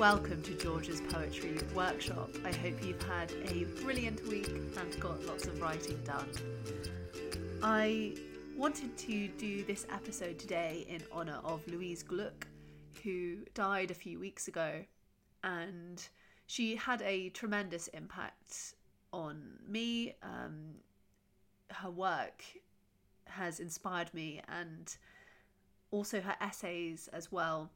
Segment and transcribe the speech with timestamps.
[0.00, 2.30] welcome to Georgia's Poetry Workshop.
[2.42, 6.26] I hope you've had a brilliant week and got lots of writing done.
[7.62, 8.16] I
[8.56, 12.44] wanted to do this episode today in honour of Louise Glück,
[13.04, 14.82] who died a few weeks ago,
[15.44, 16.02] and
[16.46, 18.76] she had a tremendous impact
[19.12, 20.14] on me.
[20.22, 20.76] Um,
[21.72, 22.42] her work
[23.26, 24.96] has inspired me, and
[25.90, 27.70] also her essays as well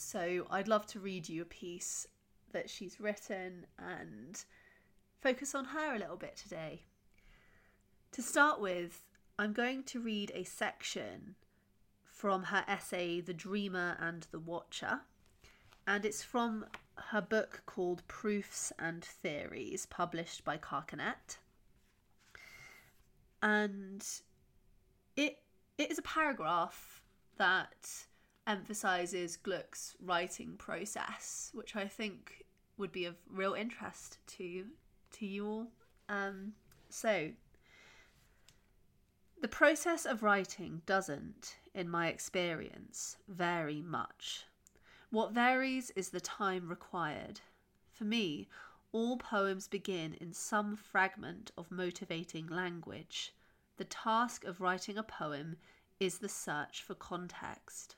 [0.00, 2.06] so I'd love to read you a piece
[2.52, 4.44] that she's written and
[5.20, 6.82] focus on her a little bit today.
[8.12, 9.02] To start with,
[9.38, 11.34] I'm going to read a section
[12.04, 15.00] from her essay The Dreamer and the Watcher,
[15.86, 16.64] and it's from
[16.96, 21.38] her book called Proofs and Theories, published by Carcanet.
[23.42, 24.04] And
[25.14, 25.38] it
[25.78, 27.02] it is a paragraph
[27.36, 28.06] that
[28.46, 32.44] emphasizes Glück's writing process, which I think
[32.78, 34.66] would be of real interest to
[35.12, 35.66] to you all.
[36.08, 36.52] Um,
[36.88, 37.30] so,
[39.40, 44.44] the process of writing doesn't, in my experience, vary much.
[45.10, 47.40] What varies is the time required.
[47.92, 48.48] For me,
[48.92, 53.34] all poems begin in some fragment of motivating language.
[53.76, 55.56] The task of writing a poem
[56.00, 57.96] is the search for context.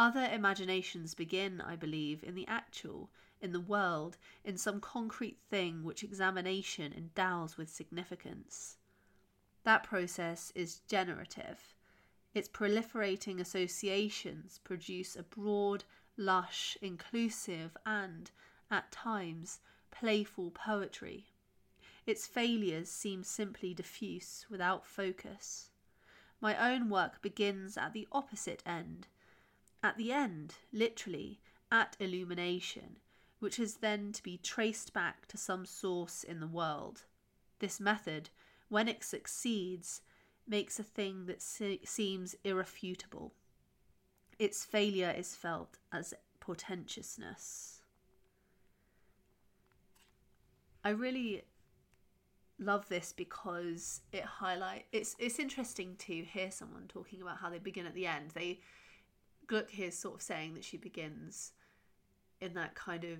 [0.00, 3.10] Other imaginations begin, I believe, in the actual,
[3.42, 8.78] in the world, in some concrete thing which examination endows with significance.
[9.64, 11.74] That process is generative.
[12.32, 15.84] Its proliferating associations produce a broad,
[16.16, 18.30] lush, inclusive, and,
[18.70, 19.60] at times,
[19.90, 21.26] playful poetry.
[22.06, 25.72] Its failures seem simply diffuse, without focus.
[26.40, 29.08] My own work begins at the opposite end
[29.82, 32.96] at the end, literally, at illumination,
[33.38, 37.04] which is then to be traced back to some source in the world.
[37.58, 38.30] This method,
[38.68, 40.02] when it succeeds,
[40.46, 43.34] makes a thing that se- seems irrefutable.
[44.38, 47.80] Its failure is felt as portentousness.
[50.82, 51.42] I really
[52.58, 57.58] love this because it highlight it's it's interesting to hear someone talking about how they
[57.58, 58.30] begin at the end.
[58.34, 58.60] They
[59.50, 61.52] Glück here is sort of saying that she begins
[62.40, 63.18] in that kind of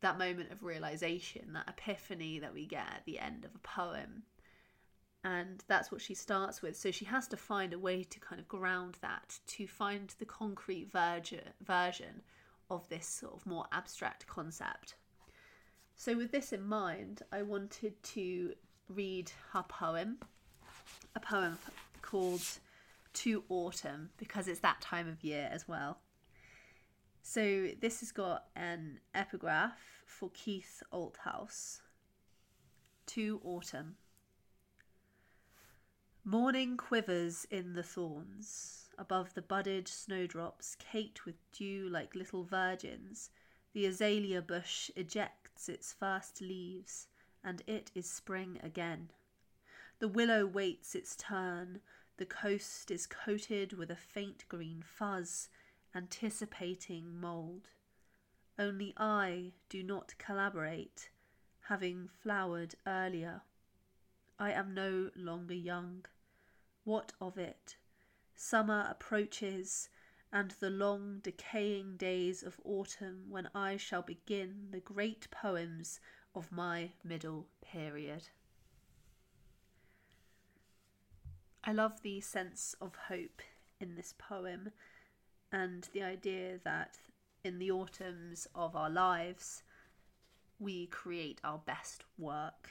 [0.00, 4.22] that moment of realization, that epiphany that we get at the end of a poem.
[5.22, 6.74] And that's what she starts with.
[6.74, 10.24] So she has to find a way to kind of ground that, to find the
[10.24, 12.22] concrete verge- version
[12.70, 14.94] of this sort of more abstract concept.
[15.96, 18.54] So, with this in mind, I wanted to
[18.88, 20.16] read her poem,
[21.14, 21.58] a poem
[22.00, 22.40] called
[23.12, 25.98] to autumn because it's that time of year as well.
[27.22, 31.80] So this has got an epigraph for Keith Althaus.
[33.06, 33.96] To autumn.
[36.24, 38.88] Morning quivers in the thorns.
[38.98, 43.30] Above the budded snowdrops, caked with dew like little virgins,
[43.72, 47.06] the azalea bush ejects its first leaves,
[47.42, 49.10] and it is spring again.
[50.00, 51.80] The willow waits its turn,
[52.20, 55.48] the coast is coated with a faint green fuzz,
[55.94, 57.70] anticipating mould.
[58.58, 61.08] Only I do not collaborate,
[61.70, 63.40] having flowered earlier.
[64.38, 66.04] I am no longer young.
[66.84, 67.76] What of it?
[68.34, 69.88] Summer approaches,
[70.30, 76.00] and the long decaying days of autumn when I shall begin the great poems
[76.34, 78.28] of my middle period.
[81.62, 83.42] I love the sense of hope
[83.80, 84.70] in this poem
[85.52, 86.96] and the idea that
[87.44, 89.62] in the autumns of our lives
[90.58, 92.70] we create our best work.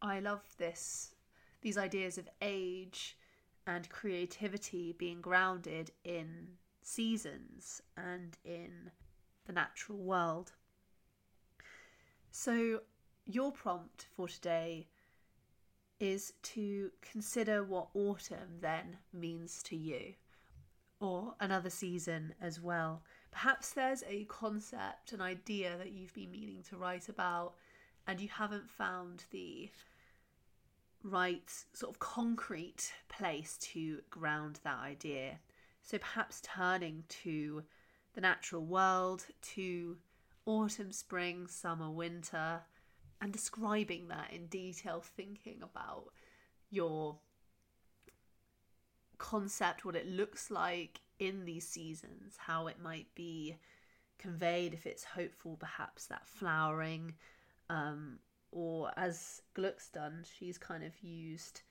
[0.00, 1.14] I love this
[1.62, 3.16] these ideas of age
[3.66, 6.48] and creativity being grounded in
[6.82, 8.90] seasons and in
[9.46, 10.52] the natural world.
[12.30, 12.80] So
[13.26, 14.88] your prompt for today
[16.00, 20.14] is to consider what autumn then means to you,
[20.98, 23.02] or another season as well.
[23.30, 27.54] Perhaps there's a concept, an idea that you've been meaning to write about,
[28.06, 29.70] and you haven't found the
[31.02, 35.38] right sort of concrete place to ground that idea.
[35.82, 37.62] So perhaps turning to
[38.14, 39.96] the natural world, to
[40.46, 42.62] autumn, spring, summer, winter,
[43.20, 46.06] and describing that in detail, thinking about
[46.70, 47.18] your
[49.18, 53.56] concept, what it looks like in these seasons, how it might be
[54.18, 57.14] conveyed, if it's hopeful, perhaps that flowering,
[57.68, 58.18] um,
[58.52, 61.62] or as Glück's done, she's kind of used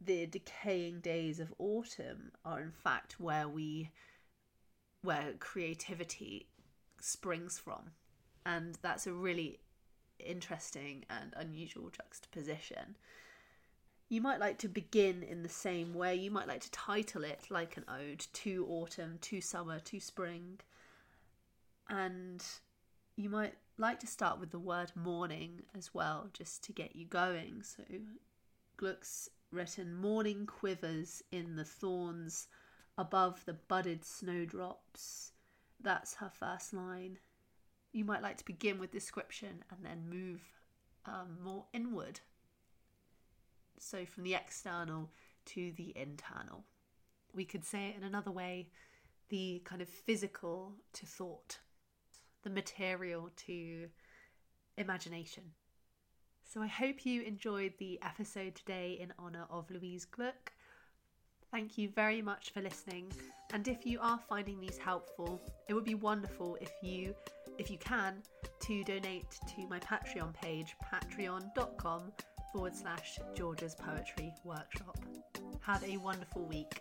[0.00, 3.90] the decaying days of autumn are in fact where we
[5.02, 6.48] where creativity
[7.00, 7.92] springs from.
[8.44, 9.60] And that's a really
[10.18, 12.96] interesting and unusual juxtaposition
[14.08, 17.46] you might like to begin in the same way you might like to title it
[17.50, 20.58] like an ode to autumn to summer to spring
[21.88, 22.42] and
[23.16, 27.04] you might like to start with the word morning as well just to get you
[27.06, 27.82] going so
[28.78, 32.48] Glück's written morning quivers in the thorns
[32.98, 35.32] above the budded snowdrops.
[35.80, 37.18] That's her first line.
[37.96, 40.42] You might like to begin with description and then move
[41.06, 42.20] um, more inward.
[43.78, 45.08] So from the external
[45.46, 46.64] to the internal.
[47.34, 48.68] We could say it in another way
[49.30, 51.60] the kind of physical to thought,
[52.42, 53.88] the material to
[54.76, 55.44] imagination.
[56.44, 60.52] So I hope you enjoyed the episode today in honour of Louise Glück.
[61.52, 63.12] Thank you very much for listening.
[63.52, 67.14] And if you are finding these helpful, it would be wonderful if you,
[67.58, 68.22] if you can,
[68.60, 72.12] to donate to my Patreon page, patreon.com
[72.52, 74.98] forward slash Georgia's Poetry Workshop.
[75.60, 76.80] Have a wonderful week.